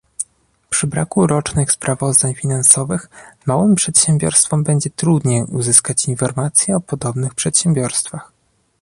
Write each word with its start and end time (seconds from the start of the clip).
Przy 0.69 0.87
braku 0.87 1.27
rocznych 1.27 1.71
sprawozdań 1.71 2.33
finansowych 2.33 3.09
małym 3.45 3.75
przedsiębiorstwom 3.75 4.63
będzie 4.63 4.89
trudniej 4.89 5.43
uzyskać 5.43 6.05
informacje 6.05 6.75
o 6.75 6.81
podobnych 6.81 7.35
przedsiębiorstwach 7.35 8.31